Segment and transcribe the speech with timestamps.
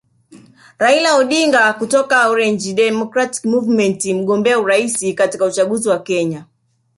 [0.83, 6.45] Raila Odinga kutoka Orange Democratic Movement mgombea urais katika uchaguzi wa Kenya